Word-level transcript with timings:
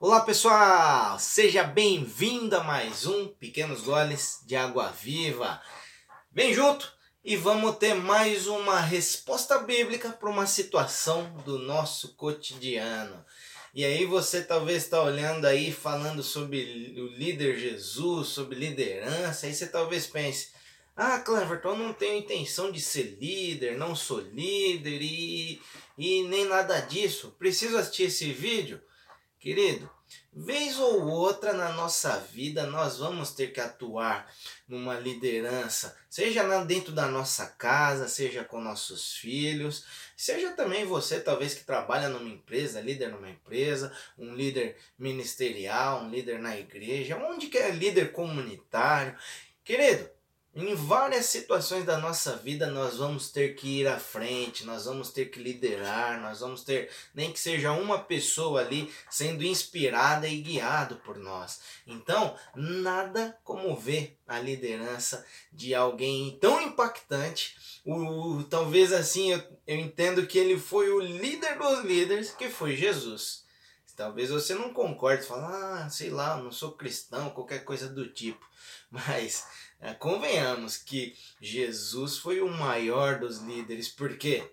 Olá 0.00 0.22
pessoal, 0.22 1.16
seja 1.20 1.62
bem-vindo 1.62 2.56
a 2.56 2.64
mais 2.64 3.06
um 3.06 3.28
Pequenos 3.28 3.82
Goles 3.82 4.40
de 4.44 4.56
Água 4.56 4.90
Viva. 4.90 5.62
Vem 6.32 6.52
junto 6.52 6.92
e 7.24 7.36
vamos 7.36 7.76
ter 7.76 7.94
mais 7.94 8.48
uma 8.48 8.80
resposta 8.80 9.56
bíblica 9.58 10.10
para 10.10 10.28
uma 10.28 10.46
situação 10.46 11.32
do 11.44 11.60
nosso 11.60 12.16
cotidiano. 12.16 13.24
E 13.72 13.84
aí 13.84 14.04
você 14.04 14.42
talvez 14.42 14.82
está 14.82 15.00
olhando 15.00 15.44
aí 15.44 15.70
falando 15.70 16.24
sobre 16.24 16.92
o 16.98 17.06
líder 17.16 17.56
Jesus, 17.56 18.28
sobre 18.28 18.56
liderança, 18.56 19.46
aí 19.46 19.54
você 19.54 19.68
talvez 19.68 20.08
pense, 20.08 20.48
ah, 20.96 21.20
Cleverton, 21.20 21.68
eu 21.68 21.78
não 21.78 21.92
tenho 21.92 22.18
intenção 22.18 22.72
de 22.72 22.80
ser 22.80 23.16
líder, 23.20 23.78
não 23.78 23.94
sou 23.94 24.18
líder 24.18 25.00
e, 25.00 25.62
e 25.96 26.24
nem 26.24 26.46
nada 26.46 26.80
disso. 26.80 27.36
Preciso 27.38 27.78
assistir 27.78 28.04
esse 28.04 28.32
vídeo? 28.32 28.82
Querido, 29.44 29.90
vez 30.32 30.78
ou 30.78 31.06
outra 31.06 31.52
na 31.52 31.70
nossa 31.74 32.16
vida 32.18 32.66
nós 32.66 32.96
vamos 32.96 33.32
ter 33.32 33.52
que 33.52 33.60
atuar 33.60 34.26
numa 34.66 34.98
liderança, 34.98 35.94
seja 36.08 36.64
dentro 36.64 36.92
da 36.92 37.08
nossa 37.08 37.44
casa, 37.48 38.08
seja 38.08 38.42
com 38.42 38.58
nossos 38.58 39.16
filhos, 39.16 39.84
seja 40.16 40.52
também 40.52 40.86
você 40.86 41.20
talvez 41.20 41.52
que 41.52 41.62
trabalha 41.62 42.08
numa 42.08 42.30
empresa, 42.30 42.80
líder 42.80 43.10
numa 43.10 43.28
empresa, 43.28 43.94
um 44.16 44.34
líder 44.34 44.78
ministerial, 44.98 46.04
um 46.04 46.08
líder 46.08 46.38
na 46.38 46.56
igreja, 46.56 47.18
onde 47.18 47.48
que 47.48 47.58
é 47.58 47.70
líder 47.70 48.12
comunitário. 48.12 49.14
Querido, 49.62 50.08
em 50.54 50.74
várias 50.74 51.26
situações 51.26 51.84
da 51.84 51.98
nossa 51.98 52.36
vida 52.36 52.68
nós 52.68 52.98
vamos 52.98 53.30
ter 53.30 53.54
que 53.54 53.80
ir 53.80 53.88
à 53.88 53.98
frente, 53.98 54.64
nós 54.64 54.84
vamos 54.84 55.10
ter 55.10 55.26
que 55.26 55.42
liderar, 55.42 56.20
nós 56.20 56.40
vamos 56.40 56.62
ter 56.62 56.90
nem 57.14 57.32
que 57.32 57.40
seja 57.40 57.72
uma 57.72 57.98
pessoa 57.98 58.60
ali 58.60 58.92
sendo 59.10 59.44
inspirada 59.44 60.28
e 60.28 60.40
guiado 60.40 60.96
por 60.96 61.18
nós. 61.18 61.60
Então, 61.86 62.36
nada 62.54 63.36
como 63.42 63.76
ver 63.76 64.16
a 64.26 64.38
liderança 64.38 65.26
de 65.52 65.74
alguém 65.74 66.38
tão 66.40 66.60
impactante. 66.60 67.56
O, 67.84 68.42
talvez 68.44 68.92
assim 68.92 69.32
eu, 69.32 69.42
eu 69.66 69.76
entendo 69.76 70.26
que 70.26 70.38
ele 70.38 70.58
foi 70.58 70.88
o 70.90 71.00
líder 71.00 71.58
dos 71.58 71.84
líderes, 71.84 72.30
que 72.30 72.48
foi 72.48 72.76
Jesus. 72.76 73.43
Talvez 73.96 74.30
você 74.30 74.54
não 74.54 74.72
concorde, 74.72 75.26
fala, 75.26 75.84
ah, 75.84 75.90
sei 75.90 76.10
lá, 76.10 76.36
não 76.36 76.50
sou 76.50 76.72
cristão, 76.72 77.30
qualquer 77.30 77.64
coisa 77.64 77.88
do 77.88 78.08
tipo. 78.08 78.44
Mas 78.90 79.46
é, 79.80 79.94
convenhamos 79.94 80.76
que 80.76 81.14
Jesus 81.40 82.18
foi 82.18 82.40
o 82.40 82.48
maior 82.48 83.20
dos 83.20 83.38
líderes, 83.38 83.88
porque 83.88 84.50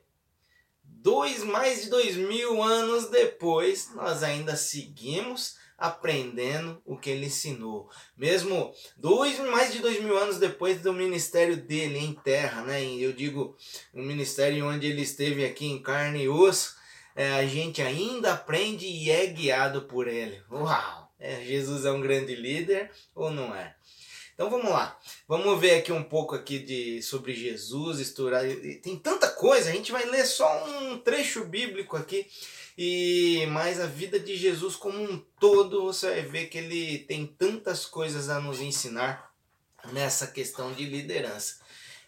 dois, 0.84 1.44
mais 1.44 1.84
de 1.84 1.90
dois 1.90 2.16
mil 2.16 2.62
anos 2.62 3.10
depois, 3.10 3.94
nós 3.96 4.22
ainda 4.22 4.56
seguimos 4.56 5.60
aprendendo 5.82 6.80
o 6.86 6.96
que 6.96 7.10
ele 7.10 7.26
ensinou. 7.26 7.90
Mesmo 8.16 8.72
dois, 8.96 9.40
mais 9.40 9.74
de 9.74 9.80
dois 9.80 10.00
mil 10.00 10.16
anos 10.16 10.38
depois 10.38 10.80
do 10.80 10.94
ministério 10.94 11.58
dele 11.58 11.98
em 11.98 12.14
terra, 12.14 12.62
né? 12.62 12.84
Eu 12.84 13.12
digo, 13.12 13.58
um 13.92 14.04
ministério 14.04 14.68
onde 14.68 14.86
ele 14.86 15.02
esteve 15.02 15.44
aqui 15.44 15.66
em 15.66 15.82
carne 15.82 16.24
e 16.24 16.30
osso, 16.30 16.76
é, 17.16 17.34
a 17.34 17.46
gente 17.46 17.82
ainda 17.82 18.34
aprende 18.34 18.86
e 18.86 19.10
é 19.10 19.26
guiado 19.28 19.84
por 19.84 20.08
ele. 20.08 20.42
Uau! 20.52 21.12
É, 21.20 21.44
Jesus 21.44 21.86
é 21.86 21.92
um 21.92 22.02
grande 22.02 22.36
líder 22.36 22.90
ou 23.14 23.30
não 23.30 23.54
é? 23.54 23.76
Então 24.34 24.50
vamos 24.50 24.72
lá. 24.72 24.98
Vamos 25.28 25.60
ver 25.60 25.76
aqui 25.76 25.92
um 25.92 26.04
pouco 26.04 26.34
aqui 26.34 26.58
de 26.58 27.02
sobre 27.04 27.34
Jesus, 27.36 28.00
estourar. 28.00 28.44
Tem 28.82 28.98
tanta 28.98 29.30
coisa, 29.30 29.70
a 29.70 29.74
gente 29.74 29.92
vai 29.92 30.04
ler 30.06 30.26
só 30.26 30.68
um 30.68 30.98
trecho 30.98 31.46
bíblico 31.46 31.96
aqui. 31.96 32.28
E 32.76 33.46
mais 33.48 33.80
a 33.80 33.86
vida 33.86 34.20
de 34.20 34.36
Jesus 34.36 34.76
como 34.76 34.98
um 35.00 35.24
todo, 35.40 35.84
você 35.84 36.10
vai 36.10 36.22
ver 36.24 36.48
que 36.48 36.58
ele 36.58 37.00
tem 37.00 37.28
tantas 37.28 37.86
coisas 37.86 38.30
a 38.30 38.40
nos 38.40 38.60
ensinar 38.60 39.32
nessa 39.92 40.26
questão 40.26 40.74
de 40.74 40.86
liderança. 40.86 41.60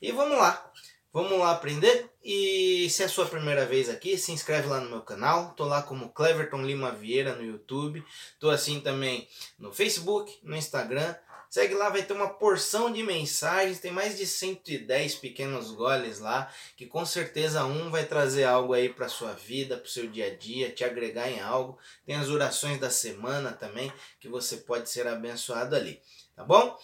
E 0.01 0.11
vamos 0.11 0.37
lá. 0.37 0.71
Vamos 1.13 1.37
lá 1.37 1.51
aprender? 1.51 2.09
E 2.23 2.89
se 2.89 3.03
é 3.03 3.05
a 3.05 3.09
sua 3.09 3.27
primeira 3.27 3.67
vez 3.67 3.87
aqui, 3.87 4.17
se 4.17 4.31
inscreve 4.31 4.67
lá 4.67 4.79
no 4.79 4.89
meu 4.89 5.01
canal. 5.01 5.53
Tô 5.53 5.63
lá 5.63 5.83
como 5.83 6.09
Cleverton 6.09 6.63
Lima 6.63 6.91
Vieira 6.91 7.35
no 7.35 7.43
YouTube. 7.43 8.03
Tô 8.39 8.49
assim 8.49 8.79
também 8.79 9.27
no 9.59 9.71
Facebook, 9.71 10.39
no 10.41 10.55
Instagram. 10.55 11.13
Segue 11.51 11.75
lá, 11.75 11.89
vai 11.89 12.01
ter 12.01 12.13
uma 12.13 12.29
porção 12.29 12.91
de 12.91 13.03
mensagens, 13.03 13.79
tem 13.79 13.91
mais 13.91 14.17
de 14.17 14.25
110 14.25 15.13
pequenos 15.17 15.69
goles 15.69 16.17
lá, 16.17 16.51
que 16.75 16.87
com 16.87 17.05
certeza 17.05 17.63
um 17.63 17.91
vai 17.91 18.07
trazer 18.07 18.45
algo 18.45 18.73
aí 18.73 18.89
para 18.89 19.07
sua 19.07 19.33
vida, 19.33 19.77
para 19.77 19.85
o 19.85 19.89
seu 19.89 20.07
dia 20.07 20.31
a 20.31 20.35
dia, 20.35 20.71
te 20.71 20.83
agregar 20.83 21.29
em 21.29 21.39
algo. 21.39 21.77
Tem 22.07 22.15
as 22.15 22.29
orações 22.29 22.79
da 22.79 22.89
semana 22.89 23.51
também, 23.51 23.93
que 24.19 24.27
você 24.27 24.57
pode 24.57 24.89
ser 24.89 25.05
abençoado 25.05 25.75
ali, 25.75 26.01
tá 26.35 26.43
bom? 26.43 26.75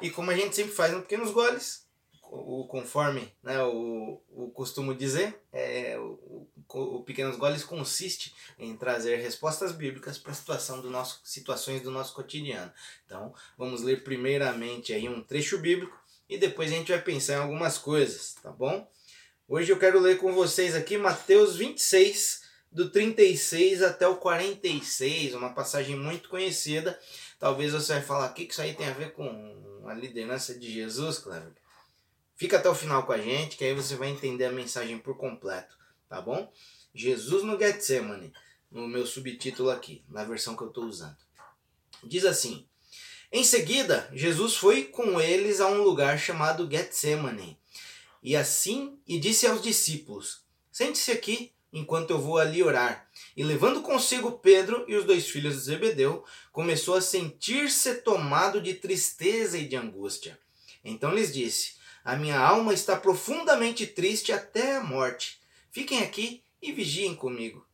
E 0.00 0.10
como 0.10 0.32
a 0.32 0.34
gente 0.34 0.56
sempre 0.56 0.72
faz 0.72 0.92
no 0.92 1.02
Pequenos 1.02 1.30
Goles, 1.30 1.83
o 2.34 2.66
conforme 2.66 3.32
né, 3.42 3.62
o, 3.62 4.20
o 4.30 4.50
costumo 4.50 4.94
dizer, 4.94 5.40
é, 5.52 5.96
o, 5.98 6.48
o 6.68 7.02
Pequenos 7.04 7.36
Goles 7.36 7.62
consiste 7.62 8.34
em 8.58 8.76
trazer 8.76 9.16
respostas 9.16 9.72
bíblicas 9.72 10.18
para 10.18 10.32
a 10.32 10.34
situação 10.34 10.80
do 10.80 10.90
nosso, 10.90 11.20
situações 11.24 11.82
do 11.82 11.90
nosso 11.90 12.14
cotidiano. 12.14 12.72
Então, 13.06 13.32
vamos 13.56 13.82
ler 13.82 14.02
primeiramente 14.02 14.92
aí 14.92 15.08
um 15.08 15.22
trecho 15.22 15.58
bíblico 15.58 15.96
e 16.28 16.36
depois 16.36 16.72
a 16.72 16.74
gente 16.74 16.90
vai 16.90 17.00
pensar 17.00 17.34
em 17.34 17.42
algumas 17.42 17.78
coisas, 17.78 18.34
tá 18.42 18.50
bom? 18.50 18.90
Hoje 19.46 19.70
eu 19.70 19.78
quero 19.78 20.00
ler 20.00 20.18
com 20.18 20.32
vocês 20.32 20.74
aqui 20.74 20.96
Mateus 20.98 21.56
26, 21.56 22.42
do 22.72 22.90
36 22.90 23.82
até 23.82 24.08
o 24.08 24.16
46, 24.16 25.34
uma 25.34 25.52
passagem 25.52 25.96
muito 25.96 26.28
conhecida. 26.28 26.98
Talvez 27.38 27.72
você 27.72 27.92
vai 27.92 28.02
falar, 28.02 28.28
que 28.30 28.44
isso 28.44 28.60
aí 28.60 28.74
tem 28.74 28.88
a 28.88 28.94
ver 28.94 29.12
com 29.12 29.84
a 29.86 29.94
liderança 29.94 30.58
de 30.58 30.72
Jesus, 30.72 31.18
Cleber? 31.18 31.63
Fica 32.36 32.58
até 32.58 32.68
o 32.68 32.74
final 32.74 33.04
com 33.04 33.12
a 33.12 33.18
gente, 33.18 33.56
que 33.56 33.64
aí 33.64 33.74
você 33.74 33.94
vai 33.94 34.08
entender 34.08 34.44
a 34.44 34.52
mensagem 34.52 34.98
por 34.98 35.16
completo, 35.16 35.76
tá 36.08 36.20
bom? 36.20 36.52
Jesus 36.94 37.44
no 37.44 37.58
Getsemane, 37.58 38.32
no 38.70 38.88
meu 38.88 39.06
subtítulo 39.06 39.70
aqui, 39.70 40.04
na 40.08 40.24
versão 40.24 40.56
que 40.56 40.62
eu 40.62 40.68
estou 40.68 40.84
usando. 40.84 41.16
Diz 42.02 42.24
assim: 42.24 42.66
Em 43.30 43.44
seguida, 43.44 44.10
Jesus 44.12 44.56
foi 44.56 44.84
com 44.84 45.20
eles 45.20 45.60
a 45.60 45.68
um 45.68 45.82
lugar 45.82 46.18
chamado 46.18 46.68
Getsemane, 46.70 47.58
e 48.22 48.34
assim 48.34 48.98
e 49.06 49.18
disse 49.18 49.46
aos 49.46 49.62
discípulos: 49.62 50.42
Sente-se 50.72 51.12
aqui 51.12 51.52
enquanto 51.72 52.10
eu 52.10 52.20
vou 52.20 52.38
ali 52.38 52.62
orar. 52.62 53.08
E 53.36 53.42
levando 53.42 53.82
consigo 53.82 54.38
Pedro 54.38 54.84
e 54.88 54.96
os 54.96 55.04
dois 55.04 55.28
filhos 55.28 55.54
de 55.54 55.60
Zebedeu, 55.60 56.24
começou 56.52 56.94
a 56.94 57.00
sentir-se 57.00 57.96
tomado 57.96 58.60
de 58.60 58.74
tristeza 58.74 59.58
e 59.58 59.66
de 59.66 59.76
angústia. 59.76 60.38
Então 60.84 61.14
lhes 61.14 61.32
disse: 61.32 61.74
a 62.04 62.16
minha 62.16 62.38
alma 62.38 62.74
está 62.74 62.94
profundamente 62.96 63.86
triste 63.86 64.30
até 64.30 64.76
a 64.76 64.84
morte. 64.84 65.40
Fiquem 65.70 66.02
aqui 66.02 66.44
e 66.60 66.70
vigiem 66.70 67.16
comigo. 67.16 67.66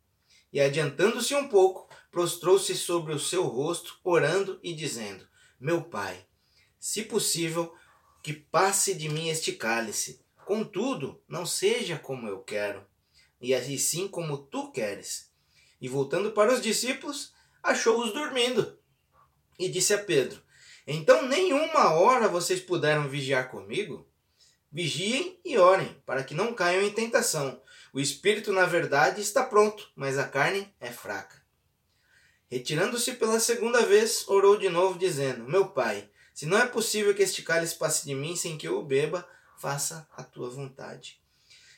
E 0.52 0.60
adiantando-se 0.60 1.34
um 1.34 1.48
pouco, 1.48 1.92
prostrou-se 2.12 2.76
sobre 2.76 3.12
o 3.12 3.18
seu 3.18 3.42
rosto, 3.42 3.98
orando 4.04 4.60
e 4.62 4.72
dizendo: 4.72 5.26
Meu 5.58 5.82
pai, 5.82 6.24
se 6.78 7.02
possível, 7.02 7.74
que 8.22 8.32
passe 8.32 8.94
de 8.94 9.08
mim 9.08 9.28
este 9.28 9.52
cálice. 9.52 10.24
Contudo, 10.46 11.20
não 11.28 11.44
seja 11.44 11.98
como 11.98 12.28
eu 12.28 12.40
quero, 12.40 12.86
e 13.40 13.52
assim 13.52 13.78
sim 13.78 14.08
como 14.08 14.38
tu 14.38 14.70
queres. 14.70 15.32
E 15.80 15.88
voltando 15.88 16.30
para 16.30 16.52
os 16.52 16.60
discípulos, 16.60 17.32
achou-os 17.60 18.12
dormindo. 18.12 18.78
E 19.58 19.68
disse 19.68 19.92
a 19.92 19.98
Pedro: 19.98 20.40
Então 20.86 21.26
nenhuma 21.26 21.94
hora 21.94 22.28
vocês 22.28 22.60
puderam 22.60 23.08
vigiar 23.08 23.50
comigo? 23.50 24.09
Vigiem 24.72 25.40
e 25.44 25.58
orem, 25.58 26.00
para 26.06 26.22
que 26.22 26.34
não 26.34 26.54
caiam 26.54 26.82
em 26.82 26.92
tentação. 26.92 27.60
O 27.92 27.98
espírito, 27.98 28.52
na 28.52 28.66
verdade, 28.66 29.20
está 29.20 29.44
pronto, 29.44 29.90
mas 29.96 30.16
a 30.16 30.28
carne 30.28 30.72
é 30.78 30.90
fraca. 30.90 31.42
Retirando-se 32.48 33.14
pela 33.14 33.40
segunda 33.40 33.84
vez, 33.84 34.28
orou 34.28 34.56
de 34.56 34.68
novo, 34.68 34.98
dizendo: 34.98 35.48
Meu 35.48 35.68
pai, 35.70 36.08
se 36.32 36.46
não 36.46 36.56
é 36.56 36.66
possível 36.66 37.14
que 37.14 37.22
este 37.22 37.42
cálice 37.42 37.74
passe 37.74 38.06
de 38.06 38.14
mim 38.14 38.36
sem 38.36 38.56
que 38.56 38.68
eu 38.68 38.78
o 38.78 38.84
beba, 38.84 39.28
faça 39.58 40.08
a 40.16 40.22
tua 40.22 40.48
vontade. 40.48 41.20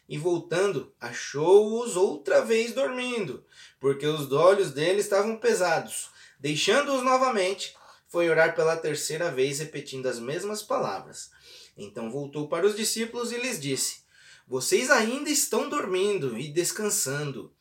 E 0.09 0.19
voltando, 0.19 0.95
achou-os 1.01 1.97
outra 1.97 2.45
vez 2.45 2.73
dormindo, 2.73 3.45
porque 3.81 4.07
os 4.07 4.31
olhos 4.33 4.71
dele 4.71 5.01
estavam 5.01 5.37
pesados. 5.37 6.11
Deixando-os 6.39 7.03
novamente, 7.03 7.75
foi 8.09 8.29
orar 8.29 8.55
pela 8.55 8.77
terceira 8.77 9.31
vez, 9.31 9.61
repetindo 9.61 10.07
as 10.07 10.19
mesmas 10.19 10.63
palavras. 10.63 11.31
Então 11.77 12.11
voltou 12.11 12.49
para 12.49 12.67
os 12.67 12.77
discípulos 12.77 13.33
e 13.33 13.39
lhes 13.39 13.61
disse: 13.61 14.03
Vocês 14.47 14.91
ainda 14.91 15.31
estão 15.31 15.69
dormindo 15.69 16.39
e 16.39 16.49
descansando. 16.49 17.55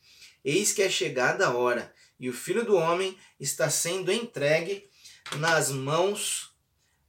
Eis 0.44 0.74
que 0.74 0.82
é 0.82 0.90
chegada 0.90 1.48
a 1.48 1.56
hora, 1.56 1.94
e 2.20 2.30
o 2.30 2.34
filho 2.34 2.66
do 2.66 2.76
homem 2.76 3.18
está 3.40 3.70
sendo 3.70 4.12
entregue 4.12 4.90
nas 5.38 5.70
mãos 5.70 6.56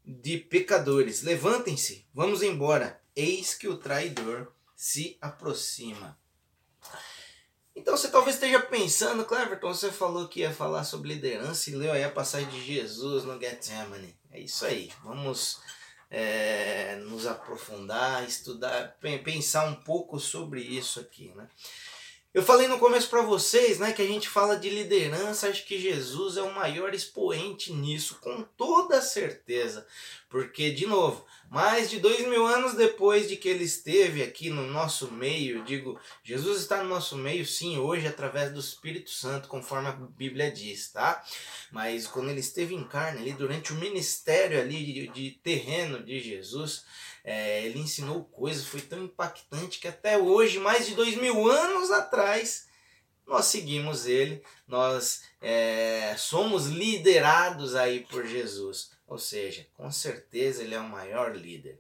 de 0.05 0.39
pecadores. 0.39 1.23
Levantem-se, 1.23 2.07
vamos 2.13 2.43
embora. 2.43 3.01
Eis 3.15 3.55
que 3.55 3.69
o 3.69 3.77
traidor 3.77 4.53
se 4.77 5.17
aproxima. 5.21 6.19
Então 7.75 7.97
você 7.97 8.09
talvez 8.09 8.37
esteja 8.37 8.61
pensando, 8.61 9.25
Cleverton, 9.25 9.73
você 9.73 9.91
falou 9.91 10.29
que 10.29 10.41
ia 10.41 10.53
falar 10.53 10.85
sobre 10.85 11.09
liderança 11.15 11.71
e 11.71 11.75
leu 11.75 11.93
aí 11.93 12.05
a 12.05 12.11
passagem 12.11 12.49
de 12.51 12.63
Jesus 12.63 13.25
no 13.25 13.41
Getsemane. 13.41 14.15
É 14.31 14.41
isso 14.41 14.65
aí. 14.67 14.91
Vamos 15.03 15.61
é, 16.15 16.97
nos 17.07 17.27
aprofundar, 17.27 18.23
estudar, 18.29 18.99
pensar 19.25 19.65
um 19.65 19.75
pouco 19.75 20.21
sobre 20.21 20.61
isso 20.61 21.01
aqui, 21.01 21.33
né? 21.35 21.49
Eu 22.35 22.43
falei 22.43 22.67
no 22.67 22.79
começo 22.79 23.11
para 23.11 23.21
vocês, 23.21 23.79
né, 23.79 23.93
que 23.93 24.01
a 24.01 24.07
gente 24.07 24.27
fala 24.27 24.57
de 24.57 24.71
liderança, 24.71 25.49
acho 25.49 25.67
que 25.67 25.79
Jesus 25.79 26.39
é 26.39 26.43
o 26.43 26.55
maior 26.55 26.95
expoente 26.95 27.73
nisso, 27.75 28.19
com 28.23 28.43
toda 28.57 29.03
certeza. 29.03 29.87
Porque, 30.33 30.71
de 30.71 30.87
novo, 30.87 31.27
mais 31.51 31.91
de 31.91 32.01
dois 32.01 32.27
mil 32.27 32.47
anos 32.47 32.73
depois 32.73 33.29
de 33.29 33.37
que 33.37 33.51
ele 33.51 33.65
esteve 33.65 34.23
aqui 34.23 34.49
no 34.49 34.67
nosso 34.67 35.13
meio, 35.13 35.63
digo, 35.63 36.01
Jesus 36.25 36.63
está 36.63 36.83
no 36.83 36.89
nosso 36.89 37.19
meio, 37.19 37.45
sim, 37.45 37.77
hoje 37.77 38.07
através 38.07 38.51
do 38.51 38.59
Espírito 38.59 39.11
Santo, 39.11 39.47
conforme 39.47 39.89
a 39.89 39.93
Bíblia 39.93 40.51
diz, 40.51 40.91
tá? 40.91 41.23
Mas 41.71 42.07
quando 42.07 42.31
ele 42.31 42.41
esteve 42.41 42.75
em 42.75 42.83
carne, 42.83 43.21
ali 43.21 43.35
durante 43.35 43.75
o 43.75 43.77
ministério 43.77 44.59
ali 44.59 44.83
de, 44.83 45.09
de 45.09 45.31
terreno 45.43 46.03
de 46.03 46.19
Jesus, 46.19 46.87
é, 47.23 47.67
ele 47.67 47.81
ensinou 47.81 48.25
coisas, 48.25 48.65
foi 48.65 48.81
tão 48.81 49.05
impactante 49.05 49.81
que 49.81 49.87
até 49.87 50.17
hoje, 50.17 50.59
mais 50.59 50.87
de 50.87 50.95
dois 50.95 51.15
mil 51.15 51.47
anos 51.47 51.91
atrás, 51.91 52.72
nós 53.27 53.47
seguimos 53.47 54.07
ele, 54.07 54.43
nós 54.67 55.23
é, 55.41 56.15
somos 56.19 56.67
liderados 56.67 57.75
aí 57.75 58.01
por 58.01 58.27
Jesus. 58.27 58.91
Ou 59.07 59.19
seja, 59.19 59.67
com 59.77 59.91
certeza 59.91 60.63
ele 60.63 60.75
é 60.75 60.81
o 60.81 60.89
maior 60.89 61.37
líder. 61.37 61.79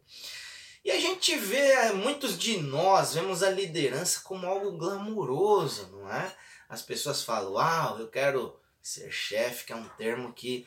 E 0.84 0.90
a 0.90 1.00
gente 1.00 1.36
vê, 1.36 1.92
muitos 1.92 2.36
de 2.36 2.58
nós 2.58 3.14
vemos 3.14 3.42
a 3.42 3.50
liderança 3.50 4.20
como 4.24 4.46
algo 4.46 4.72
glamuroso, 4.72 5.88
não 5.92 6.12
é? 6.12 6.34
As 6.68 6.82
pessoas 6.82 7.22
falam, 7.22 7.52
uau, 7.52 7.98
eu 8.00 8.08
quero 8.08 8.58
ser 8.82 9.10
chefe, 9.10 9.64
que 9.64 9.72
é 9.72 9.76
um 9.76 9.88
termo 9.90 10.32
que 10.32 10.66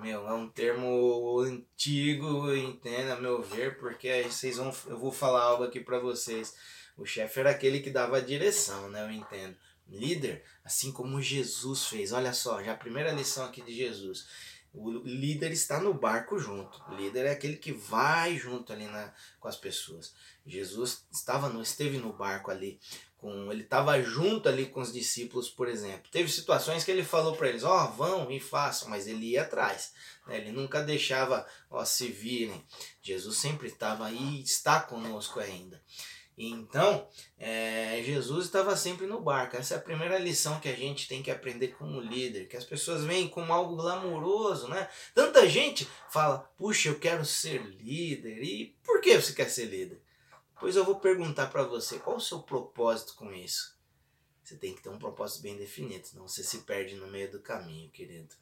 meu, 0.00 0.26
é 0.28 0.32
um 0.32 0.48
termo 0.48 1.40
antigo, 1.40 2.54
entenda, 2.54 3.14
a 3.14 3.20
meu 3.20 3.42
ver, 3.42 3.78
porque 3.78 4.08
aí 4.08 4.24
vocês 4.24 4.56
vão, 4.56 4.74
eu 4.86 4.98
vou 4.98 5.12
falar 5.12 5.42
algo 5.42 5.64
aqui 5.64 5.80
para 5.80 5.98
vocês. 5.98 6.54
O 6.96 7.04
chefe 7.04 7.40
era 7.40 7.50
aquele 7.50 7.80
que 7.80 7.90
dava 7.90 8.18
a 8.18 8.20
direção, 8.20 8.88
né? 8.88 9.02
Eu 9.02 9.10
entendo. 9.10 9.56
Líder, 9.88 10.44
assim 10.64 10.92
como 10.92 11.22
Jesus 11.22 11.86
fez. 11.86 12.12
Olha 12.12 12.32
só, 12.32 12.62
já 12.62 12.72
a 12.72 12.76
primeira 12.76 13.12
lição 13.12 13.44
aqui 13.44 13.62
de 13.62 13.74
Jesus. 13.74 14.26
O 14.72 14.90
líder 14.90 15.52
está 15.52 15.80
no 15.80 15.94
barco 15.94 16.38
junto. 16.38 16.82
O 16.88 16.94
líder 16.94 17.26
é 17.26 17.30
aquele 17.30 17.56
que 17.56 17.72
vai 17.72 18.36
junto 18.36 18.72
ali 18.72 18.86
na, 18.86 19.12
com 19.40 19.48
as 19.48 19.56
pessoas. 19.56 20.14
Jesus 20.44 21.06
estava 21.10 21.48
no, 21.48 21.62
esteve 21.62 21.98
no 21.98 22.12
barco 22.12 22.50
ali 22.50 22.78
com 23.16 23.50
ele 23.50 23.62
estava 23.62 24.00
junto 24.00 24.48
ali 24.48 24.66
com 24.66 24.80
os 24.80 24.92
discípulos, 24.92 25.48
por 25.48 25.68
exemplo. 25.68 26.10
Teve 26.10 26.30
situações 26.30 26.84
que 26.84 26.90
ele 26.90 27.02
falou 27.02 27.34
para 27.34 27.48
eles, 27.48 27.64
ó, 27.64 27.84
oh, 27.84 27.92
vão 27.92 28.30
e 28.30 28.38
façam, 28.38 28.88
mas 28.88 29.06
ele 29.06 29.30
ia 29.30 29.42
atrás. 29.42 29.92
Né? 30.26 30.38
Ele 30.38 30.52
nunca 30.52 30.82
deixava, 30.82 31.46
ó, 31.70 31.84
se 31.84 32.08
virem. 32.08 32.64
Jesus 33.02 33.38
sempre 33.38 33.68
estava 33.68 34.06
aí, 34.06 34.42
está 34.42 34.80
conosco 34.80 35.40
ainda. 35.40 35.82
Então, 36.38 37.08
é, 37.38 38.02
Jesus 38.04 38.44
estava 38.44 38.76
sempre 38.76 39.06
no 39.06 39.22
barco. 39.22 39.56
Essa 39.56 39.74
é 39.74 39.76
a 39.78 39.80
primeira 39.80 40.18
lição 40.18 40.60
que 40.60 40.68
a 40.68 40.76
gente 40.76 41.08
tem 41.08 41.22
que 41.22 41.30
aprender 41.30 41.68
como 41.68 42.00
líder, 42.00 42.46
que 42.46 42.56
as 42.56 42.64
pessoas 42.64 43.04
veem 43.04 43.26
como 43.26 43.52
algo 43.52 43.76
glamouroso, 43.76 44.68
né? 44.68 44.86
Tanta 45.14 45.48
gente 45.48 45.88
fala, 46.10 46.38
puxa, 46.58 46.90
eu 46.90 46.98
quero 46.98 47.24
ser 47.24 47.62
líder. 47.62 48.42
E 48.42 48.76
por 48.84 49.00
que 49.00 49.18
você 49.18 49.32
quer 49.32 49.48
ser 49.48 49.64
líder? 49.66 50.02
Pois 50.60 50.76
eu 50.76 50.84
vou 50.84 51.00
perguntar 51.00 51.46
para 51.46 51.62
você, 51.62 51.98
qual 51.98 52.16
o 52.16 52.20
seu 52.20 52.40
propósito 52.42 53.14
com 53.14 53.32
isso? 53.32 53.76
Você 54.42 54.56
tem 54.56 54.74
que 54.74 54.82
ter 54.82 54.90
um 54.90 54.98
propósito 54.98 55.42
bem 55.42 55.56
definido, 55.56 56.06
senão 56.06 56.28
você 56.28 56.44
se 56.44 56.58
perde 56.58 56.94
no 56.96 57.08
meio 57.08 57.30
do 57.30 57.40
caminho, 57.40 57.90
querido. 57.90 58.34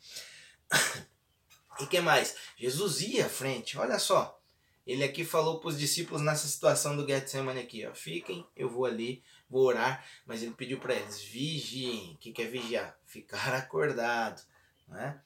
e 1.80 1.86
que 1.86 2.00
mais? 2.00 2.36
Jesus 2.56 3.00
ia 3.00 3.26
à 3.26 3.28
frente, 3.28 3.78
olha 3.78 3.98
só. 3.98 4.40
Ele 4.86 5.02
aqui 5.02 5.24
falou 5.24 5.60
para 5.60 5.68
os 5.68 5.78
discípulos 5.78 6.20
nessa 6.22 6.46
situação 6.46 6.96
do 6.96 7.06
Getsemane 7.06 7.60
aqui, 7.60 7.86
ó, 7.86 7.94
fiquem, 7.94 8.46
eu 8.54 8.68
vou 8.68 8.84
ali, 8.84 9.22
vou 9.48 9.62
orar, 9.62 10.04
mas 10.26 10.42
ele 10.42 10.52
pediu 10.52 10.78
para 10.78 10.94
eles, 10.94 11.22
vigiem. 11.22 12.14
O 12.14 12.18
que, 12.18 12.32
que 12.32 12.42
é 12.42 12.46
vigiar? 12.46 12.98
Ficar 13.06 13.54
acordado, 13.54 14.42
né? 14.88 15.20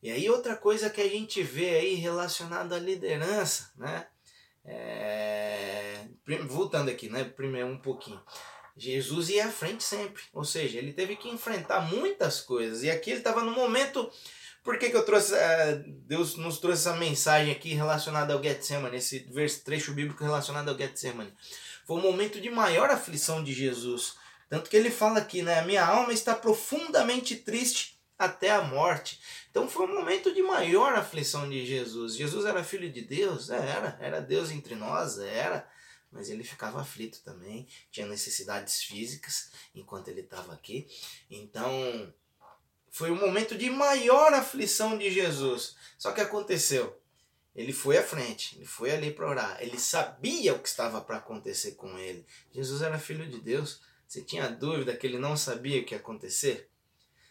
E 0.00 0.10
aí 0.10 0.30
outra 0.30 0.56
coisa 0.56 0.88
que 0.88 1.00
a 1.00 1.08
gente 1.08 1.42
vê 1.42 1.70
aí 1.70 1.94
relacionada 1.94 2.76
à 2.76 2.78
liderança, 2.78 3.72
né? 3.76 4.06
É... 4.64 6.06
Voltando 6.46 6.88
aqui, 6.90 7.08
né? 7.08 7.24
Primeiro 7.24 7.68
um 7.68 7.78
pouquinho. 7.78 8.22
Jesus 8.76 9.28
ia 9.28 9.46
à 9.46 9.50
frente 9.50 9.82
sempre, 9.82 10.22
ou 10.32 10.44
seja, 10.44 10.78
ele 10.78 10.92
teve 10.92 11.16
que 11.16 11.28
enfrentar 11.28 11.80
muitas 11.80 12.40
coisas. 12.40 12.84
E 12.84 12.90
aqui 12.90 13.10
ele 13.10 13.18
estava 13.18 13.42
no 13.42 13.50
momento. 13.50 14.08
Por 14.62 14.78
que, 14.78 14.90
que 14.90 14.96
eu 14.96 15.04
trouxe. 15.04 15.32
Uh, 15.32 15.82
Deus 16.06 16.36
nos 16.36 16.58
trouxe 16.58 16.88
essa 16.88 16.96
mensagem 16.96 17.52
aqui 17.52 17.74
relacionada 17.74 18.34
ao 18.34 18.42
Getsemane, 18.42 18.96
esse 18.96 19.20
trecho 19.64 19.92
bíblico 19.92 20.22
relacionado 20.22 20.68
ao 20.68 20.76
Getsemane. 20.76 21.32
Foi 21.86 21.96
um 21.96 22.02
momento 22.02 22.40
de 22.40 22.50
maior 22.50 22.90
aflição 22.90 23.42
de 23.42 23.52
Jesus. 23.52 24.16
Tanto 24.48 24.68
que 24.68 24.76
ele 24.76 24.90
fala 24.90 25.18
aqui, 25.18 25.42
né? 25.42 25.58
A 25.58 25.64
minha 25.64 25.84
alma 25.84 26.12
está 26.12 26.34
profundamente 26.34 27.36
triste 27.36 27.98
até 28.18 28.50
a 28.50 28.62
morte. 28.62 29.20
Então 29.50 29.68
foi 29.68 29.86
um 29.86 29.94
momento 29.94 30.34
de 30.34 30.42
maior 30.42 30.92
aflição 30.94 31.48
de 31.48 31.64
Jesus. 31.64 32.16
Jesus 32.16 32.44
era 32.44 32.64
filho 32.64 32.90
de 32.90 33.02
Deus? 33.02 33.50
É, 33.50 33.56
era. 33.56 33.98
Era 34.00 34.20
Deus 34.20 34.50
entre 34.50 34.74
nós? 34.74 35.18
Era. 35.18 35.68
Mas 36.10 36.30
ele 36.30 36.42
ficava 36.42 36.80
aflito 36.80 37.20
também, 37.22 37.68
tinha 37.90 38.06
necessidades 38.06 38.82
físicas 38.82 39.50
enquanto 39.74 40.08
ele 40.08 40.22
estava 40.22 40.54
aqui. 40.54 40.86
Então 41.30 42.12
foi 42.98 43.12
um 43.12 43.20
momento 43.20 43.56
de 43.56 43.70
maior 43.70 44.34
aflição 44.34 44.98
de 44.98 45.08
Jesus. 45.08 45.76
Só 45.96 46.10
que 46.10 46.20
aconteceu. 46.20 47.00
Ele 47.54 47.72
foi 47.72 47.96
à 47.96 48.02
frente, 48.02 48.56
ele 48.56 48.66
foi 48.66 48.90
ali 48.90 49.12
para 49.12 49.28
orar. 49.28 49.56
Ele 49.60 49.78
sabia 49.78 50.52
o 50.52 50.58
que 50.58 50.68
estava 50.68 51.00
para 51.00 51.18
acontecer 51.18 51.76
com 51.76 51.96
ele. 51.96 52.26
Jesus 52.52 52.82
era 52.82 52.98
filho 52.98 53.24
de 53.28 53.40
Deus. 53.40 53.80
Você 54.04 54.20
tinha 54.22 54.48
dúvida 54.48 54.96
que 54.96 55.06
ele 55.06 55.16
não 55.16 55.36
sabia 55.36 55.80
o 55.80 55.84
que 55.84 55.94
ia 55.94 56.00
acontecer? 56.00 56.68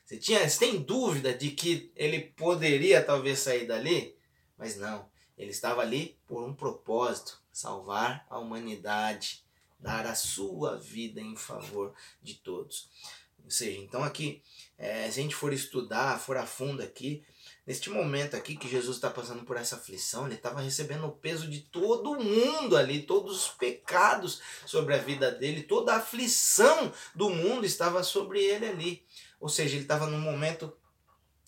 Você, 0.06 0.16
tinha, 0.18 0.50
você 0.50 0.58
tem 0.58 0.82
dúvida 0.82 1.34
de 1.34 1.52
que 1.52 1.92
ele 1.98 2.22
poderia 2.22 3.04
talvez 3.04 3.40
sair 3.40 3.68
dali? 3.68 4.16
Mas 4.58 4.78
não, 4.78 5.10
ele 5.38 5.52
estava 5.52 5.82
ali 5.82 6.18
por 6.26 6.46
um 6.46 6.54
propósito: 6.54 7.42
salvar 7.52 8.26
a 8.30 8.40
humanidade, 8.40 9.44
dar 9.78 10.06
a 10.06 10.16
sua 10.16 10.78
vida 10.78 11.20
em 11.20 11.36
favor 11.36 11.94
de 12.24 12.36
todos. 12.36 12.90
Ou 13.44 13.52
seja, 13.52 13.80
então 13.80 14.04
aqui, 14.04 14.42
é, 14.78 15.10
se 15.10 15.20
a 15.20 15.24
gente 15.24 15.36
for 15.36 15.52
estudar, 15.52 16.20
for 16.20 16.38
a 16.38 16.46
fundo 16.46 16.84
aqui, 16.84 17.24
neste 17.66 17.90
momento 17.90 18.36
aqui 18.36 18.56
que 18.56 18.70
Jesus 18.70 18.98
está 18.98 19.10
passando 19.10 19.44
por 19.44 19.58
essa 19.58 19.76
aflição, 19.76 20.26
ele 20.26 20.36
estava 20.36 20.62
recebendo 20.62 21.06
o 21.08 21.12
peso 21.12 21.50
de 21.50 21.62
todo 21.62 22.20
mundo 22.20 22.78
ali, 22.78 23.02
todos 23.02 23.46
os 23.46 23.48
pecados 23.50 24.40
sobre 24.66 24.94
a 24.94 25.00
vida 25.00 25.32
dele, 25.32 25.64
toda 25.64 25.94
a 25.94 25.98
aflição 25.98 26.94
do 27.16 27.30
mundo 27.30 27.66
estava 27.66 28.04
sobre 28.04 28.44
ele 28.44 28.68
ali. 28.68 29.06
Ou 29.40 29.50
seja, 29.50 29.76
ele 29.76 29.84
estava 29.84 30.06
num 30.06 30.20
momento 30.22 30.72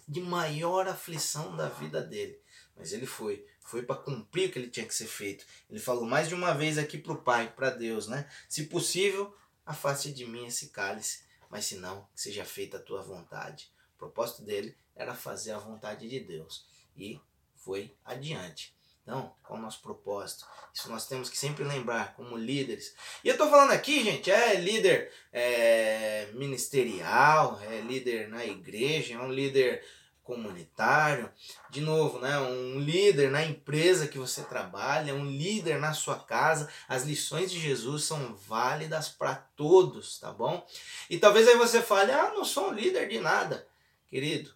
de 0.08 0.22
maior 0.22 0.88
aflição 0.88 1.56
da 1.56 1.70
vida 1.70 2.02
dele. 2.02 2.40
Mas 2.76 2.94
ele 2.94 3.06
foi, 3.06 3.46
foi 3.62 3.84
para 3.84 3.96
cumprir 3.96 4.50
o 4.50 4.52
que 4.52 4.58
ele 4.58 4.70
tinha 4.70 4.88
que 4.88 4.96
ser 4.96 5.06
feito. 5.06 5.46
Ele 5.70 5.80
falou 5.80 6.06
mais 6.06 6.28
de 6.28 6.34
uma 6.34 6.54
vez 6.54 6.80
aqui 6.80 6.98
para 6.98 7.14
o 7.14 7.22
Pai, 7.22 7.54
para 7.54 7.70
Deus, 7.70 8.08
né? 8.08 8.28
Se 8.48 8.64
possível, 8.64 9.36
afaste 9.66 10.12
de 10.12 10.26
mim 10.26 10.48
esse 10.48 10.70
cálice, 10.70 11.29
mas 11.50 11.66
se 11.66 11.78
não, 11.78 12.08
que 12.14 12.22
seja 12.22 12.46
feita 12.46 12.78
a 12.78 12.82
tua 12.82 13.02
vontade. 13.02 13.72
O 13.96 14.00
propósito 14.00 14.44
dele 14.44 14.78
era 14.96 15.14
fazer 15.16 15.52
a 15.52 15.60
vontade 15.60 16.08
de 16.08 16.20
Deus 16.20 16.66
e 16.96 17.20
foi 17.56 17.96
adiante. 18.06 18.74
Então, 19.04 19.34
qual 19.42 19.58
é 19.58 19.60
o 19.60 19.64
nosso 19.64 19.82
propósito? 19.82 20.46
Isso 20.72 20.88
nós 20.88 21.08
temos 21.08 21.30
que 21.30 21.38
sempre 21.38 21.64
lembrar 21.64 22.14
como 22.16 22.38
líderes. 22.38 22.94
E 23.24 23.28
eu 23.28 23.34
estou 23.34 23.50
falando 23.50 23.72
aqui, 23.72 24.04
gente, 24.04 24.30
é 24.30 24.54
líder 24.54 25.12
é, 25.34 26.30
ministerial, 26.34 27.60
é 27.64 27.82
líder 27.82 28.30
na 28.30 28.46
igreja, 28.46 29.16
é 29.16 29.20
um 29.20 29.32
líder 29.32 29.84
comunitário, 30.30 31.32
de 31.72 31.82
novo, 31.82 32.20
né, 32.20 32.38
um 32.38 32.80
líder 32.80 33.32
na 33.32 33.44
empresa 33.44 34.08
que 34.08 34.20
você 34.20 34.44
trabalha, 34.44 35.16
um 35.16 35.26
líder 35.26 35.80
na 35.80 35.92
sua 35.92 36.20
casa. 36.20 36.70
As 36.88 37.04
lições 37.04 37.52
de 37.52 37.60
Jesus 37.60 38.04
são 38.04 38.36
válidas 38.36 39.10
para 39.10 39.34
todos, 39.34 40.20
tá 40.20 40.32
bom? 40.32 40.64
E 41.10 41.18
talvez 41.18 41.48
aí 41.48 41.56
você 41.58 41.82
fale: 41.82 42.12
"Ah, 42.12 42.32
não 42.36 42.46
sou 42.46 42.70
um 42.70 42.74
líder 42.74 43.10
de 43.10 43.20
nada". 43.20 43.68
Querido, 44.08 44.54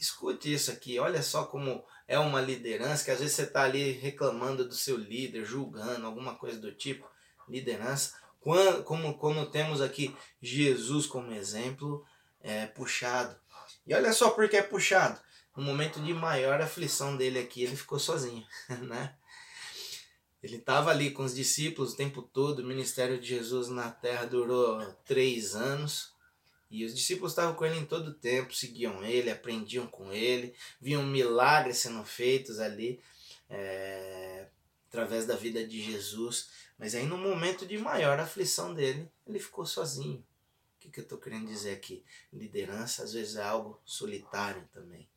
escute 0.00 0.52
isso 0.52 0.72
aqui. 0.72 0.98
Olha 0.98 1.22
só 1.22 1.44
como 1.44 1.84
é 2.08 2.18
uma 2.18 2.40
liderança, 2.40 3.04
que 3.04 3.12
às 3.12 3.20
vezes 3.20 3.36
você 3.36 3.42
está 3.42 3.62
ali 3.62 3.92
reclamando 3.92 4.66
do 4.66 4.74
seu 4.74 4.96
líder, 4.96 5.44
julgando, 5.44 6.06
alguma 6.06 6.34
coisa 6.34 6.58
do 6.58 6.72
tipo. 6.72 7.08
Liderança, 7.48 8.14
quando, 8.40 8.82
como, 8.82 9.14
como 9.16 9.46
temos 9.46 9.80
aqui 9.80 10.14
Jesus 10.42 11.06
como 11.06 11.32
exemplo, 11.32 12.04
é 12.40 12.66
puxado. 12.66 13.36
E 13.88 13.94
olha 13.94 14.12
só 14.12 14.28
por 14.30 14.46
que 14.50 14.56
é 14.58 14.62
puxado. 14.62 15.18
No 15.56 15.62
momento 15.62 15.98
de 16.00 16.12
maior 16.12 16.60
aflição 16.60 17.16
dele 17.16 17.38
aqui, 17.38 17.62
ele 17.62 17.74
ficou 17.74 17.98
sozinho, 17.98 18.46
né? 18.86 19.14
Ele 20.42 20.56
estava 20.56 20.90
ali 20.90 21.10
com 21.10 21.24
os 21.24 21.34
discípulos 21.34 21.94
o 21.94 21.96
tempo 21.96 22.20
todo, 22.22 22.60
o 22.60 22.66
ministério 22.66 23.18
de 23.18 23.26
Jesus 23.26 23.68
na 23.68 23.90
terra 23.90 24.26
durou 24.26 24.80
três 25.06 25.56
anos, 25.56 26.12
E 26.70 26.84
os 26.84 26.94
discípulos 26.94 27.32
estavam 27.32 27.54
com 27.54 27.64
ele 27.64 27.78
em 27.78 27.86
todo 27.86 28.08
o 28.08 28.14
tempo, 28.14 28.54
seguiam 28.54 29.02
ele, 29.02 29.30
aprendiam 29.30 29.86
com 29.86 30.12
ele, 30.12 30.54
viam 30.78 31.02
milagres 31.02 31.78
sendo 31.78 32.04
feitos 32.04 32.60
ali 32.60 33.00
é, 33.48 34.48
através 34.86 35.24
da 35.24 35.34
vida 35.34 35.66
de 35.66 35.80
Jesus. 35.80 36.50
Mas 36.78 36.94
aí 36.94 37.06
no 37.06 37.16
momento 37.16 37.66
de 37.66 37.78
maior 37.78 38.20
aflição 38.20 38.74
dele, 38.74 39.10
ele 39.26 39.38
ficou 39.38 39.64
sozinho. 39.64 40.22
Que, 40.88 40.94
que 40.94 41.00
eu 41.00 41.04
estou 41.04 41.18
querendo 41.18 41.46
dizer 41.46 41.72
aqui? 41.72 42.04
Liderança 42.32 43.04
às 43.04 43.12
vezes 43.12 43.36
é 43.36 43.42
algo 43.42 43.80
solitário 43.84 44.66
também. 44.72 45.08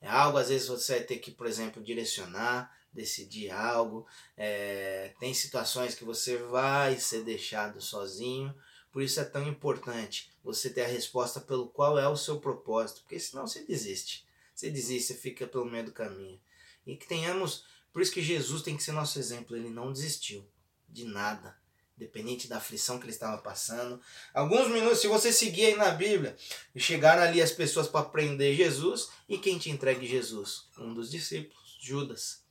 É 0.00 0.08
algo, 0.08 0.38
às 0.38 0.48
vezes, 0.48 0.66
você 0.66 0.96
vai 0.96 1.04
ter 1.04 1.18
que, 1.18 1.30
por 1.30 1.46
exemplo, 1.46 1.82
direcionar, 1.82 2.74
decidir 2.90 3.50
algo. 3.50 4.06
É, 4.36 5.14
tem 5.20 5.34
situações 5.34 5.94
que 5.94 6.04
você 6.04 6.38
vai 6.38 6.98
ser 6.98 7.22
deixado 7.22 7.80
sozinho. 7.82 8.54
Por 8.90 9.02
isso 9.02 9.20
é 9.20 9.24
tão 9.24 9.46
importante 9.46 10.32
você 10.42 10.70
ter 10.70 10.82
a 10.82 10.88
resposta 10.88 11.38
pelo 11.40 11.68
qual 11.68 11.98
é 11.98 12.08
o 12.08 12.16
seu 12.16 12.40
propósito. 12.40 13.02
Porque 13.02 13.20
senão 13.20 13.46
você 13.46 13.62
desiste. 13.62 14.26
Você 14.54 14.70
desiste, 14.70 15.12
você 15.12 15.20
fica 15.20 15.46
pelo 15.46 15.66
meio 15.66 15.84
do 15.84 15.92
caminho. 15.92 16.40
E 16.86 16.96
que 16.96 17.06
tenhamos. 17.06 17.64
Por 17.92 18.00
isso 18.00 18.12
que 18.12 18.22
Jesus 18.22 18.62
tem 18.62 18.76
que 18.76 18.82
ser 18.82 18.92
nosso 18.92 19.18
exemplo. 19.18 19.54
Ele 19.54 19.68
não 19.68 19.92
desistiu 19.92 20.48
de 20.88 21.04
nada 21.04 21.59
dependente 22.00 22.48
da 22.48 22.56
aflição 22.56 22.98
que 22.98 23.04
ele 23.04 23.12
estava 23.12 23.40
passando. 23.40 24.00
Alguns 24.34 24.68
minutos, 24.68 25.00
se 25.00 25.06
você 25.06 25.32
seguir 25.32 25.66
aí 25.66 25.76
na 25.76 25.90
Bíblia, 25.90 26.34
chegaram 26.76 27.22
ali 27.22 27.42
as 27.42 27.52
pessoas 27.52 27.86
para 27.86 28.06
prender 28.06 28.56
Jesus, 28.56 29.10
e 29.28 29.36
quem 29.36 29.58
te 29.58 29.70
entregue 29.70 30.06
Jesus? 30.06 30.68
Um 30.78 30.94
dos 30.94 31.10
discípulos, 31.10 31.78
Judas. 31.80 32.42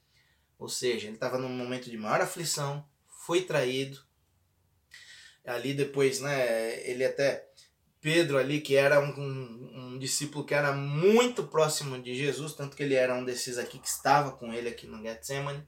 Ou 0.57 0.69
seja, 0.69 1.07
ele 1.07 1.15
estava 1.15 1.37
num 1.37 1.49
momento 1.49 1.89
de 1.89 1.97
maior 1.97 2.21
aflição, 2.21 2.87
foi 3.25 3.41
traído. 3.41 3.99
Ali 5.43 5.73
depois, 5.73 6.19
né, 6.19 6.87
ele 6.87 7.03
até 7.03 7.49
Pedro 7.99 8.37
ali, 8.37 8.61
que 8.61 8.75
era 8.75 8.99
um, 8.99 9.09
um, 9.19 9.93
um, 9.93 9.99
discípulo 9.99 10.45
que 10.45 10.53
era 10.53 10.71
muito 10.71 11.43
próximo 11.43 11.99
de 12.01 12.15
Jesus, 12.15 12.53
tanto 12.53 12.77
que 12.77 12.83
ele 12.83 12.93
era 12.93 13.15
um 13.15 13.25
desses 13.25 13.57
aqui 13.57 13.79
que 13.79 13.87
estava 13.87 14.31
com 14.31 14.53
ele 14.53 14.69
aqui 14.69 14.85
no 14.85 15.01
Getsemane. 15.01 15.67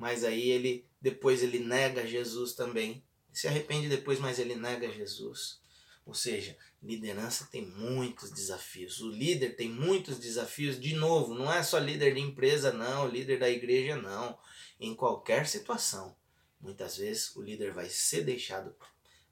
Mas 0.00 0.24
aí 0.24 0.48
ele 0.48 0.86
depois 0.98 1.42
ele 1.42 1.58
nega 1.58 2.06
Jesus 2.06 2.54
também. 2.54 3.04
Se 3.30 3.46
arrepende 3.46 3.86
depois, 3.86 4.18
mas 4.18 4.38
ele 4.38 4.54
nega 4.54 4.90
Jesus. 4.90 5.60
Ou 6.06 6.14
seja, 6.14 6.56
liderança 6.82 7.46
tem 7.52 7.66
muitos 7.66 8.30
desafios. 8.30 9.02
O 9.02 9.10
líder 9.10 9.56
tem 9.56 9.68
muitos 9.68 10.18
desafios. 10.18 10.80
De 10.80 10.94
novo, 10.94 11.34
não 11.34 11.52
é 11.52 11.62
só 11.62 11.78
líder 11.78 12.14
de 12.14 12.20
empresa, 12.20 12.72
não, 12.72 13.06
líder 13.06 13.38
da 13.38 13.50
igreja, 13.50 13.94
não. 13.94 14.38
Em 14.80 14.94
qualquer 14.94 15.46
situação, 15.46 16.16
muitas 16.58 16.96
vezes 16.96 17.36
o 17.36 17.42
líder 17.42 17.74
vai 17.74 17.90
ser 17.90 18.24
deixado 18.24 18.74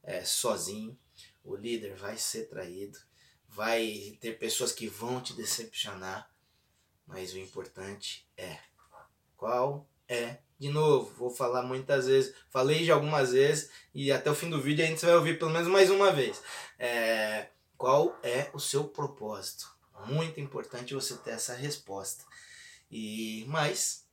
é, 0.02 0.22
sozinho, 0.22 0.98
o 1.42 1.56
líder 1.56 1.96
vai 1.96 2.18
ser 2.18 2.44
traído, 2.44 2.98
vai 3.48 4.18
ter 4.20 4.38
pessoas 4.38 4.70
que 4.70 4.86
vão 4.86 5.22
te 5.22 5.32
decepcionar, 5.32 6.30
mas 7.06 7.32
o 7.32 7.38
importante 7.38 8.28
é 8.36 8.58
qual 9.34 9.88
é 10.06 10.40
de 10.58 10.68
novo, 10.68 11.12
vou 11.16 11.30
falar 11.30 11.62
muitas 11.62 12.06
vezes, 12.06 12.34
falei 12.50 12.84
já 12.84 12.94
algumas 12.94 13.32
vezes 13.32 13.70
e 13.94 14.10
até 14.10 14.30
o 14.30 14.34
fim 14.34 14.50
do 14.50 14.60
vídeo 14.60 14.84
a 14.84 14.88
gente 14.88 15.04
vai 15.04 15.14
ouvir 15.14 15.38
pelo 15.38 15.52
menos 15.52 15.68
mais 15.68 15.90
uma 15.90 16.10
vez. 16.10 16.42
É, 16.78 17.48
qual 17.76 18.18
é 18.22 18.50
o 18.52 18.58
seu 18.58 18.84
propósito? 18.84 19.70
Muito 20.06 20.40
importante 20.40 20.94
você 20.94 21.16
ter 21.16 21.30
essa 21.30 21.54
resposta. 21.54 22.24
E 22.90 23.44
mas 23.48 24.06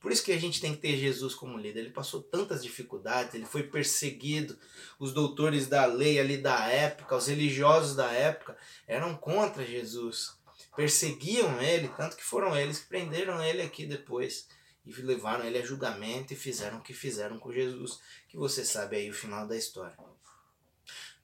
por 0.00 0.12
isso 0.12 0.22
que 0.22 0.32
a 0.32 0.38
gente 0.38 0.60
tem 0.60 0.74
que 0.74 0.80
ter 0.80 0.96
Jesus 0.96 1.34
como 1.34 1.56
líder. 1.56 1.80
Ele 1.80 1.90
passou 1.90 2.22
tantas 2.22 2.62
dificuldades, 2.62 3.34
ele 3.34 3.46
foi 3.46 3.62
perseguido. 3.62 4.58
Os 4.98 5.12
doutores 5.12 5.68
da 5.68 5.86
lei 5.86 6.18
ali 6.18 6.36
da 6.36 6.66
época, 6.68 7.16
os 7.16 7.28
religiosos 7.28 7.96
da 7.96 8.10
época, 8.10 8.56
eram 8.86 9.16
contra 9.16 9.64
Jesus. 9.64 10.36
Perseguiam 10.76 11.60
ele, 11.62 11.88
tanto 11.88 12.16
que 12.16 12.24
foram 12.24 12.54
eles 12.56 12.80
que 12.80 12.88
prenderam 12.88 13.42
ele 13.42 13.62
aqui 13.62 13.86
depois 13.86 14.46
e 14.86 14.92
levaram 15.02 15.44
ele 15.44 15.58
a 15.58 15.66
julgamento 15.66 16.32
e 16.32 16.36
fizeram 16.36 16.78
o 16.78 16.82
que 16.82 16.94
fizeram 16.94 17.38
com 17.38 17.52
Jesus, 17.52 18.00
que 18.28 18.36
você 18.36 18.64
sabe 18.64 18.96
aí 18.96 19.10
o 19.10 19.14
final 19.14 19.46
da 19.46 19.56
história. 19.56 19.98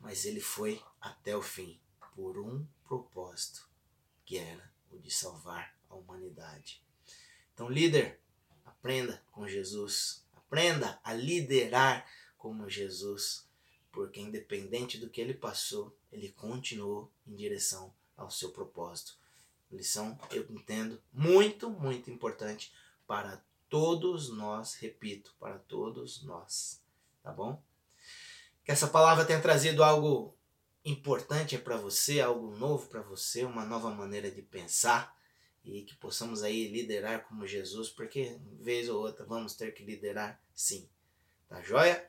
Mas 0.00 0.24
ele 0.24 0.40
foi 0.40 0.82
até 1.00 1.36
o 1.36 1.42
fim 1.42 1.78
por 2.16 2.38
um 2.38 2.66
propósito, 2.84 3.68
que 4.24 4.36
era 4.36 4.70
o 4.90 4.98
de 4.98 5.10
salvar 5.10 5.74
a 5.88 5.94
humanidade. 5.94 6.82
Então, 7.54 7.68
líder, 7.68 8.18
aprenda 8.64 9.22
com 9.30 9.46
Jesus, 9.46 10.24
aprenda 10.34 11.00
a 11.04 11.14
liderar 11.14 12.04
como 12.36 12.68
Jesus, 12.68 13.46
porque 13.92 14.20
independente 14.20 14.98
do 14.98 15.08
que 15.08 15.20
ele 15.20 15.34
passou, 15.34 15.96
ele 16.10 16.30
continuou 16.30 17.10
em 17.26 17.36
direção 17.36 17.94
ao 18.16 18.30
seu 18.30 18.50
propósito. 18.50 19.16
Lição, 19.70 20.18
eu 20.30 20.44
entendo, 20.50 21.00
muito, 21.12 21.70
muito 21.70 22.10
importante 22.10 22.72
para 23.06 23.42
todos 23.72 24.28
nós, 24.28 24.74
repito, 24.74 25.34
para 25.40 25.58
todos 25.60 26.22
nós, 26.24 26.82
tá 27.22 27.32
bom? 27.32 27.58
Que 28.62 28.70
essa 28.70 28.86
palavra 28.86 29.24
tenha 29.24 29.40
trazido 29.40 29.82
algo 29.82 30.36
importante 30.84 31.56
para 31.56 31.78
você, 31.78 32.20
algo 32.20 32.54
novo 32.58 32.86
para 32.88 33.00
você, 33.00 33.44
uma 33.46 33.64
nova 33.64 33.88
maneira 33.88 34.30
de 34.30 34.42
pensar 34.42 35.16
e 35.64 35.84
que 35.84 35.96
possamos 35.96 36.42
aí 36.42 36.68
liderar 36.68 37.26
como 37.26 37.46
Jesus, 37.46 37.88
porque 37.88 38.38
vez 38.60 38.90
ou 38.90 39.00
outra 39.00 39.24
vamos 39.24 39.54
ter 39.54 39.72
que 39.72 39.82
liderar 39.82 40.38
sim, 40.54 40.86
tá 41.48 41.62
joia? 41.62 42.06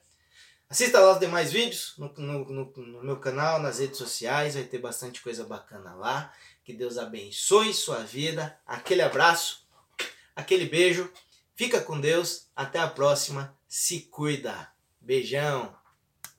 Assista 0.69 0.99
lá 0.99 1.13
os 1.13 1.19
demais 1.21 1.49
vídeos 1.53 1.93
no, 1.97 2.13
no, 2.17 2.45
no, 2.45 2.73
no 2.75 3.03
meu 3.05 3.21
canal, 3.21 3.61
nas 3.61 3.79
redes 3.79 3.97
sociais, 3.97 4.55
vai 4.55 4.65
ter 4.65 4.79
bastante 4.79 5.21
coisa 5.21 5.45
bacana 5.45 5.93
lá. 5.95 6.33
Que 6.61 6.73
Deus 6.73 6.97
abençoe 6.97 7.73
sua 7.73 7.99
vida. 7.99 8.59
Aquele 8.65 9.01
abraço, 9.01 9.65
aquele 10.35 10.65
beijo 10.65 11.09
Fica 11.55 11.79
com 11.81 11.99
Deus, 11.99 12.49
até 12.55 12.79
a 12.79 12.87
próxima, 12.87 13.57
se 13.67 14.01
cuida. 14.01 14.71
Beijão! 14.99 15.82